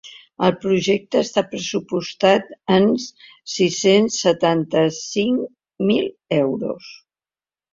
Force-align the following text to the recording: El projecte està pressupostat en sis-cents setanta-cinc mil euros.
El 0.45 0.53
projecte 0.61 1.19
està 1.25 1.43
pressupostat 1.51 2.49
en 2.77 2.87
sis-cents 3.57 4.17
setanta-cinc 4.25 5.87
mil 5.91 6.09
euros. 6.43 6.91